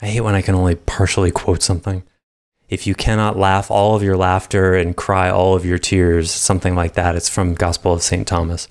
I 0.00 0.06
hate 0.06 0.20
when 0.20 0.34
I 0.34 0.42
can 0.42 0.54
only 0.54 0.74
partially 0.74 1.30
quote 1.30 1.62
something. 1.62 2.02
If 2.68 2.86
you 2.86 2.94
cannot 2.94 3.38
laugh 3.38 3.70
all 3.70 3.96
of 3.96 4.02
your 4.02 4.16
laughter 4.16 4.74
and 4.74 4.96
cry 4.96 5.30
all 5.30 5.54
of 5.54 5.64
your 5.64 5.78
tears, 5.78 6.30
something 6.30 6.74
like 6.74 6.94
that. 6.94 7.16
It's 7.16 7.28
from 7.28 7.54
Gospel 7.54 7.92
of 7.92 8.02
St. 8.02 8.26
Thomas. 8.26 8.68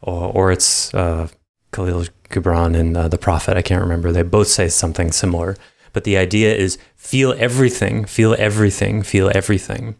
Or, 0.00 0.32
or 0.32 0.52
it's 0.52 0.94
uh, 0.94 1.28
Kahlil 1.76 2.08
Gibran 2.30 2.76
and 2.76 2.96
uh, 2.96 3.08
The 3.08 3.18
Prophet. 3.18 3.56
I 3.56 3.62
can't 3.62 3.82
remember. 3.82 4.12
They 4.12 4.22
both 4.22 4.48
say 4.48 4.68
something 4.68 5.12
similar. 5.12 5.56
But 5.92 6.04
the 6.04 6.16
idea 6.16 6.54
is 6.54 6.78
feel 6.94 7.34
everything, 7.38 8.04
feel 8.04 8.34
everything, 8.38 9.02
feel 9.02 9.30
everything. 9.34 9.96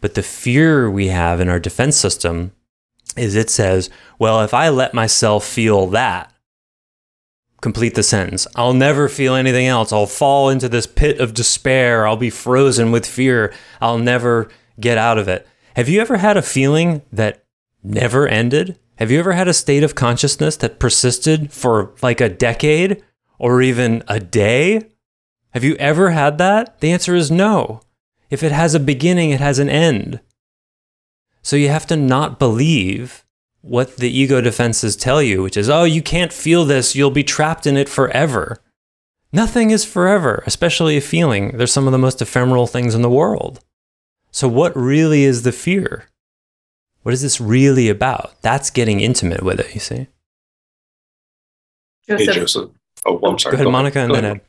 But 0.00 0.14
the 0.14 0.22
fear 0.22 0.90
we 0.90 1.08
have 1.08 1.40
in 1.40 1.48
our 1.48 1.60
defense 1.60 1.96
system 1.96 2.52
is 3.16 3.34
it 3.34 3.50
says, 3.50 3.90
well, 4.18 4.42
if 4.42 4.54
I 4.54 4.68
let 4.68 4.94
myself 4.94 5.46
feel 5.46 5.86
that, 5.88 6.32
complete 7.60 7.94
the 7.94 8.02
sentence. 8.02 8.46
I'll 8.56 8.74
never 8.74 9.08
feel 9.08 9.34
anything 9.34 9.66
else. 9.66 9.92
I'll 9.92 10.06
fall 10.06 10.50
into 10.50 10.68
this 10.68 10.86
pit 10.86 11.20
of 11.20 11.34
despair. 11.34 12.06
I'll 12.06 12.16
be 12.16 12.30
frozen 12.30 12.92
with 12.92 13.06
fear. 13.06 13.52
I'll 13.80 13.98
never 13.98 14.48
get 14.78 14.98
out 14.98 15.18
of 15.18 15.28
it. 15.28 15.46
Have 15.76 15.88
you 15.88 16.00
ever 16.00 16.18
had 16.18 16.36
a 16.36 16.42
feeling 16.42 17.02
that 17.12 17.44
never 17.82 18.28
ended? 18.28 18.78
Have 18.96 19.10
you 19.10 19.18
ever 19.18 19.32
had 19.32 19.48
a 19.48 19.54
state 19.54 19.82
of 19.82 19.94
consciousness 19.94 20.56
that 20.58 20.78
persisted 20.78 21.52
for 21.52 21.94
like 22.00 22.20
a 22.20 22.28
decade 22.28 23.02
or 23.38 23.60
even 23.60 24.04
a 24.06 24.20
day? 24.20 24.90
Have 25.50 25.64
you 25.64 25.74
ever 25.76 26.10
had 26.10 26.38
that? 26.38 26.80
The 26.80 26.92
answer 26.92 27.14
is 27.14 27.30
no. 27.30 27.80
If 28.30 28.42
it 28.42 28.52
has 28.52 28.74
a 28.74 28.80
beginning, 28.80 29.30
it 29.30 29.40
has 29.40 29.58
an 29.58 29.68
end. 29.68 30.20
So 31.42 31.56
you 31.56 31.68
have 31.68 31.86
to 31.86 31.96
not 31.96 32.38
believe 32.38 33.24
what 33.60 33.96
the 33.96 34.10
ego 34.10 34.40
defenses 34.40 34.94
tell 34.94 35.22
you, 35.22 35.42
which 35.42 35.56
is, 35.56 35.68
oh, 35.68 35.84
you 35.84 36.02
can't 36.02 36.32
feel 36.32 36.64
this, 36.64 36.94
you'll 36.94 37.10
be 37.10 37.24
trapped 37.24 37.66
in 37.66 37.76
it 37.76 37.88
forever. 37.88 38.58
Nothing 39.32 39.70
is 39.70 39.84
forever, 39.84 40.44
especially 40.46 40.96
a 40.96 41.00
feeling. 41.00 41.56
They're 41.56 41.66
some 41.66 41.86
of 41.86 41.92
the 41.92 41.98
most 41.98 42.22
ephemeral 42.22 42.66
things 42.66 42.94
in 42.94 43.02
the 43.02 43.10
world. 43.10 43.60
So, 44.30 44.48
what 44.48 44.76
really 44.76 45.24
is 45.24 45.42
the 45.42 45.52
fear? 45.52 46.06
What 47.04 47.12
is 47.12 47.20
this 47.20 47.38
really 47.38 47.90
about? 47.90 48.32
That's 48.40 48.70
getting 48.70 49.00
intimate 49.00 49.42
with 49.42 49.60
it, 49.60 49.74
you 49.74 49.80
see. 49.80 50.06
Joseph. 52.08 52.26
Hey, 52.26 52.34
Joseph. 52.34 52.70
Oh, 53.04 53.18
I'm 53.22 53.38
sorry. 53.38 53.52
Go 53.52 53.56
ahead, 53.56 53.66
Go 53.66 53.70
Monica, 53.70 53.98
ahead. 53.98 54.10
and 54.10 54.24
then 54.24 54.40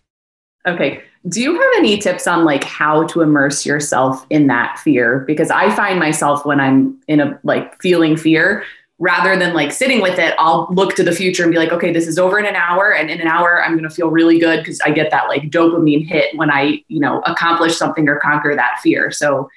Ed. 0.66 0.74
Okay. 0.74 1.04
Do 1.28 1.42
you 1.42 1.54
have 1.54 1.72
any 1.78 1.98
tips 1.98 2.28
on 2.28 2.46
like 2.46 2.64
how 2.64 3.06
to 3.08 3.22
immerse 3.22 3.66
yourself 3.66 4.26
in 4.30 4.48
that 4.48 4.80
fear? 4.80 5.20
Because 5.28 5.52
I 5.52 5.76
find 5.76 6.00
myself 6.00 6.46
when 6.46 6.62
I'm 6.62 6.98
in 7.10 7.20
a 7.20 7.38
like 7.44 7.80
feeling 7.82 8.16
fear, 8.16 8.64
rather 9.00 9.38
than 9.38 9.54
like 9.54 9.74
sitting 9.74 10.02
with 10.02 10.18
it, 10.18 10.34
I'll 10.40 10.70
look 10.72 10.96
to 10.96 11.04
the 11.04 11.12
future 11.12 11.44
and 11.44 11.52
be 11.52 11.58
like, 11.58 11.74
okay, 11.74 11.92
this 11.92 12.08
is 12.08 12.18
over 12.18 12.40
in 12.40 12.46
an 12.46 12.56
hour. 12.56 12.94
And 12.94 13.10
in 13.10 13.20
an 13.20 13.28
hour, 13.28 13.62
I'm 13.62 13.74
going 13.74 13.84
to 13.84 13.94
feel 13.94 14.10
really 14.10 14.40
good 14.40 14.60
because 14.60 14.80
I 14.80 14.92
get 14.92 15.12
that 15.12 15.28
like 15.28 15.44
dopamine 15.50 16.08
hit 16.08 16.34
when 16.38 16.50
I, 16.50 16.82
you 16.88 17.02
know, 17.02 17.22
accomplish 17.26 17.76
something 17.76 18.08
or 18.08 18.18
conquer 18.18 18.56
that 18.56 18.80
fear. 18.82 19.12
So 19.12 19.50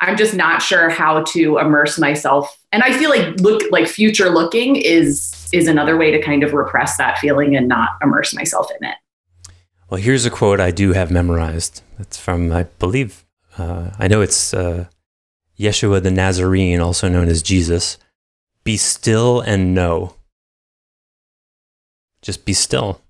I'm 0.00 0.16
just 0.16 0.34
not 0.34 0.60
sure 0.60 0.90
how 0.90 1.22
to 1.22 1.58
immerse 1.58 1.98
myself. 1.98 2.58
And 2.72 2.82
I 2.82 2.92
feel 2.96 3.10
like 3.10 3.40
look 3.40 3.62
like 3.70 3.86
future 3.86 4.28
looking 4.28 4.76
is 4.76 5.32
is 5.52 5.68
another 5.68 5.96
way 5.96 6.10
to 6.10 6.20
kind 6.20 6.42
of 6.42 6.52
repress 6.52 6.96
that 6.98 7.18
feeling 7.18 7.56
and 7.56 7.68
not 7.68 7.90
immerse 8.02 8.34
myself 8.34 8.68
in 8.78 8.86
it. 8.86 8.96
Well, 9.88 10.00
here's 10.00 10.26
a 10.26 10.30
quote 10.30 10.60
I 10.60 10.70
do 10.70 10.92
have 10.92 11.10
memorized. 11.10 11.82
It's 11.98 12.18
from 12.18 12.52
I 12.52 12.64
believe 12.64 13.24
uh, 13.56 13.90
I 13.98 14.08
know 14.08 14.20
it's 14.20 14.52
uh, 14.52 14.86
Yeshua 15.58 16.02
the 16.02 16.10
Nazarene, 16.10 16.80
also 16.80 17.08
known 17.08 17.28
as 17.28 17.42
Jesus, 17.42 17.96
be 18.64 18.76
still 18.76 19.40
and 19.40 19.74
know. 19.74 20.14
Just 22.20 22.44
be 22.44 22.52
still. 22.52 23.00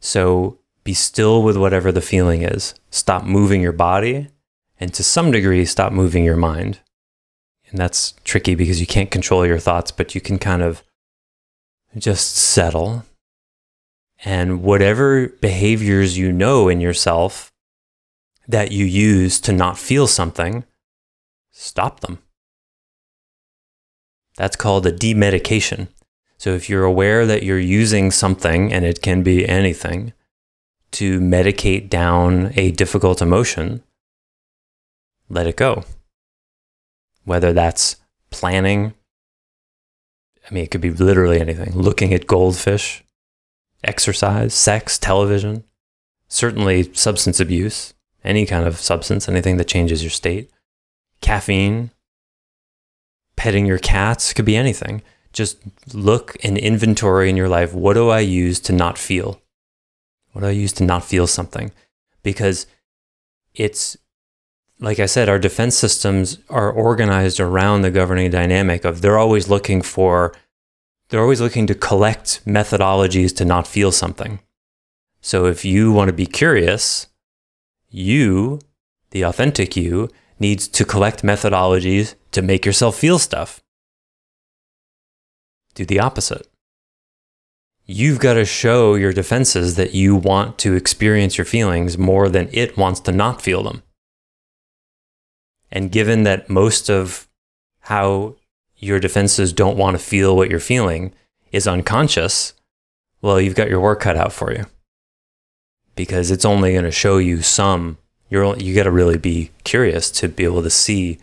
So 0.00 0.58
be 0.82 0.94
still 0.94 1.42
with 1.42 1.56
whatever 1.56 1.92
the 1.92 2.00
feeling 2.00 2.42
is. 2.42 2.74
Stop 2.90 3.24
moving 3.24 3.60
your 3.60 3.72
body 3.72 4.28
and 4.82 4.92
to 4.94 5.04
some 5.04 5.30
degree, 5.30 5.64
stop 5.64 5.92
moving 5.92 6.24
your 6.24 6.36
mind. 6.36 6.80
And 7.70 7.78
that's 7.78 8.14
tricky 8.24 8.56
because 8.56 8.80
you 8.80 8.86
can't 8.88 9.12
control 9.12 9.46
your 9.46 9.60
thoughts, 9.60 9.92
but 9.92 10.16
you 10.16 10.20
can 10.20 10.40
kind 10.40 10.60
of 10.60 10.82
just 11.96 12.34
settle. 12.34 13.04
And 14.24 14.60
whatever 14.64 15.28
behaviors 15.28 16.18
you 16.18 16.32
know 16.32 16.68
in 16.68 16.80
yourself 16.80 17.52
that 18.48 18.72
you 18.72 18.84
use 18.84 19.40
to 19.42 19.52
not 19.52 19.78
feel 19.78 20.08
something, 20.08 20.64
stop 21.52 22.00
them. 22.00 22.18
That's 24.36 24.56
called 24.56 24.84
a 24.84 24.90
demedication. 24.90 25.90
So 26.38 26.54
if 26.54 26.68
you're 26.68 26.82
aware 26.82 27.24
that 27.24 27.44
you're 27.44 27.56
using 27.56 28.10
something, 28.10 28.72
and 28.72 28.84
it 28.84 29.00
can 29.00 29.22
be 29.22 29.48
anything, 29.48 30.12
to 30.90 31.20
medicate 31.20 31.88
down 31.88 32.52
a 32.56 32.72
difficult 32.72 33.22
emotion, 33.22 33.84
let 35.32 35.46
it 35.46 35.56
go. 35.56 35.84
Whether 37.24 37.52
that's 37.52 37.96
planning, 38.30 38.94
I 40.48 40.54
mean, 40.54 40.64
it 40.64 40.70
could 40.70 40.80
be 40.80 40.90
literally 40.90 41.40
anything 41.40 41.72
looking 41.74 42.12
at 42.12 42.26
goldfish, 42.26 43.02
exercise, 43.82 44.52
sex, 44.54 44.98
television, 44.98 45.64
certainly 46.28 46.92
substance 46.94 47.40
abuse, 47.40 47.94
any 48.22 48.44
kind 48.46 48.66
of 48.66 48.78
substance, 48.78 49.28
anything 49.28 49.56
that 49.56 49.68
changes 49.68 50.02
your 50.02 50.10
state, 50.10 50.50
caffeine, 51.20 51.90
petting 53.36 53.66
your 53.66 53.78
cats, 53.78 54.32
could 54.32 54.44
be 54.44 54.56
anything. 54.56 55.02
Just 55.32 55.58
look 55.94 56.36
and 56.44 56.58
inventory 56.58 57.30
in 57.30 57.36
your 57.38 57.48
life 57.48 57.72
what 57.72 57.94
do 57.94 58.10
I 58.10 58.20
use 58.20 58.60
to 58.60 58.72
not 58.72 58.98
feel? 58.98 59.40
What 60.32 60.42
do 60.42 60.48
I 60.48 60.50
use 60.50 60.72
to 60.74 60.84
not 60.84 61.04
feel 61.04 61.26
something? 61.26 61.72
Because 62.22 62.66
it's 63.54 63.96
like 64.82 64.98
I 64.98 65.06
said, 65.06 65.28
our 65.28 65.38
defense 65.38 65.76
systems 65.76 66.38
are 66.50 66.70
organized 66.70 67.38
around 67.38 67.82
the 67.82 67.90
governing 67.90 68.32
dynamic 68.32 68.84
of 68.84 69.00
they're 69.00 69.18
always 69.18 69.48
looking 69.48 69.80
for, 69.80 70.34
they're 71.08 71.22
always 71.22 71.40
looking 71.40 71.68
to 71.68 71.74
collect 71.74 72.44
methodologies 72.44 73.34
to 73.36 73.44
not 73.44 73.68
feel 73.68 73.92
something. 73.92 74.40
So 75.20 75.46
if 75.46 75.64
you 75.64 75.92
want 75.92 76.08
to 76.08 76.12
be 76.12 76.26
curious, 76.26 77.06
you, 77.90 78.58
the 79.12 79.22
authentic 79.22 79.76
you, 79.76 80.10
needs 80.40 80.66
to 80.66 80.84
collect 80.84 81.22
methodologies 81.22 82.16
to 82.32 82.42
make 82.42 82.66
yourself 82.66 82.96
feel 82.96 83.20
stuff. 83.20 83.62
Do 85.76 85.84
the 85.84 86.00
opposite. 86.00 86.48
You've 87.86 88.18
got 88.18 88.34
to 88.34 88.44
show 88.44 88.96
your 88.96 89.12
defenses 89.12 89.76
that 89.76 89.94
you 89.94 90.16
want 90.16 90.58
to 90.58 90.74
experience 90.74 91.38
your 91.38 91.44
feelings 91.44 91.96
more 91.96 92.28
than 92.28 92.48
it 92.52 92.76
wants 92.76 92.98
to 93.00 93.12
not 93.12 93.40
feel 93.40 93.62
them. 93.62 93.84
And 95.72 95.90
given 95.90 96.24
that 96.24 96.50
most 96.50 96.90
of 96.90 97.26
how 97.80 98.36
your 98.76 99.00
defenses 99.00 99.52
don't 99.52 99.78
want 99.78 99.96
to 99.96 100.04
feel 100.04 100.36
what 100.36 100.50
you're 100.50 100.60
feeling 100.60 101.14
is 101.50 101.66
unconscious, 101.66 102.52
well, 103.22 103.40
you've 103.40 103.54
got 103.54 103.70
your 103.70 103.80
work 103.80 104.00
cut 104.00 104.16
out 104.16 104.32
for 104.32 104.52
you. 104.52 104.66
Because 105.96 106.30
it's 106.30 106.44
only 106.44 106.72
going 106.72 106.84
to 106.84 106.90
show 106.90 107.16
you 107.16 107.40
some. 107.40 107.96
You're 108.28 108.56
you 108.58 108.74
got 108.74 108.84
to 108.84 108.90
really 108.90 109.18
be 109.18 109.50
curious 109.64 110.10
to 110.12 110.28
be 110.28 110.44
able 110.44 110.62
to 110.62 110.70
see 110.70 111.18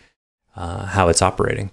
uh, 0.56 0.86
how 0.86 1.08
it's 1.08 1.22
operating. 1.22 1.70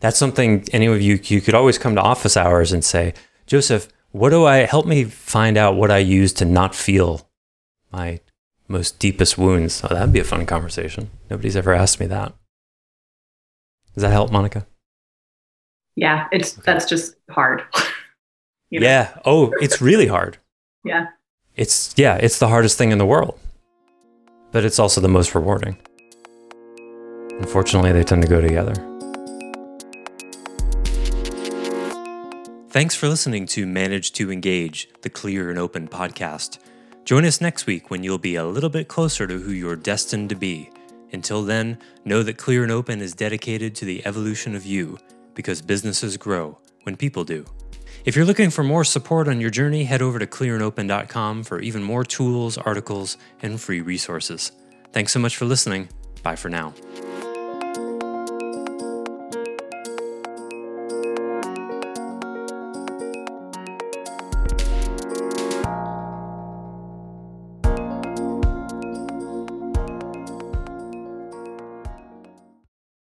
That's 0.00 0.18
something 0.18 0.64
any 0.72 0.86
of 0.86 1.00
you 1.00 1.18
you 1.24 1.40
could 1.40 1.54
always 1.54 1.78
come 1.78 1.94
to 1.94 2.00
office 2.02 2.36
hours 2.36 2.72
and 2.72 2.84
say, 2.84 3.14
Joseph, 3.46 3.88
what 4.10 4.30
do 4.30 4.44
I 4.44 4.58
help 4.58 4.86
me 4.86 5.04
find 5.04 5.56
out 5.56 5.76
what 5.76 5.90
I 5.90 5.98
use 5.98 6.32
to 6.34 6.44
not 6.44 6.74
feel 6.74 7.28
my 7.92 8.20
most 8.68 8.98
deepest 8.98 9.38
wounds. 9.38 9.82
Oh, 9.84 9.88
that'd 9.88 10.12
be 10.12 10.20
a 10.20 10.24
fun 10.24 10.46
conversation. 10.46 11.10
Nobody's 11.30 11.56
ever 11.56 11.72
asked 11.72 12.00
me 12.00 12.06
that. 12.06 12.32
Does 13.94 14.02
that 14.02 14.10
help, 14.10 14.30
Monica? 14.30 14.66
Yeah, 15.94 16.28
it's 16.32 16.54
okay. 16.58 16.62
that's 16.66 16.84
just 16.84 17.16
hard. 17.30 17.62
you 18.70 18.80
know? 18.80 18.86
Yeah. 18.86 19.18
Oh, 19.24 19.52
it's 19.60 19.80
really 19.80 20.06
hard. 20.06 20.38
yeah. 20.84 21.06
It's 21.54 21.94
yeah, 21.96 22.16
it's 22.16 22.38
the 22.38 22.48
hardest 22.48 22.76
thing 22.76 22.90
in 22.90 22.98
the 22.98 23.06
world. 23.06 23.38
But 24.52 24.66
it's 24.66 24.78
also 24.78 25.00
the 25.00 25.08
most 25.08 25.34
rewarding. 25.34 25.78
Unfortunately, 27.40 27.92
they 27.92 28.04
tend 28.04 28.22
to 28.22 28.28
go 28.28 28.42
together. 28.42 28.74
Thanks 32.68 32.94
for 32.94 33.08
listening 33.08 33.46
to 33.46 33.66
Manage 33.66 34.12
to 34.14 34.30
Engage, 34.30 34.90
the 35.00 35.08
Clear 35.08 35.48
and 35.48 35.58
Open 35.58 35.88
podcast. 35.88 36.58
Join 37.06 37.24
us 37.24 37.40
next 37.40 37.66
week 37.66 37.88
when 37.88 38.02
you'll 38.02 38.18
be 38.18 38.34
a 38.34 38.44
little 38.44 38.68
bit 38.68 38.88
closer 38.88 39.28
to 39.28 39.38
who 39.38 39.52
you're 39.52 39.76
destined 39.76 40.28
to 40.30 40.34
be. 40.34 40.70
Until 41.12 41.44
then, 41.44 41.78
know 42.04 42.24
that 42.24 42.36
Clear 42.36 42.64
and 42.64 42.72
Open 42.72 43.00
is 43.00 43.14
dedicated 43.14 43.76
to 43.76 43.84
the 43.84 44.04
evolution 44.04 44.56
of 44.56 44.66
you 44.66 44.98
because 45.32 45.62
businesses 45.62 46.16
grow 46.16 46.58
when 46.82 46.96
people 46.96 47.22
do. 47.22 47.46
If 48.04 48.16
you're 48.16 48.24
looking 48.24 48.50
for 48.50 48.64
more 48.64 48.82
support 48.82 49.28
on 49.28 49.40
your 49.40 49.50
journey, 49.50 49.84
head 49.84 50.02
over 50.02 50.18
to 50.18 50.26
clearandopen.com 50.26 51.44
for 51.44 51.60
even 51.60 51.84
more 51.84 52.02
tools, 52.02 52.58
articles, 52.58 53.18
and 53.40 53.60
free 53.60 53.82
resources. 53.82 54.50
Thanks 54.90 55.12
so 55.12 55.20
much 55.20 55.36
for 55.36 55.44
listening. 55.44 55.88
Bye 56.24 56.34
for 56.34 56.48
now. 56.48 56.74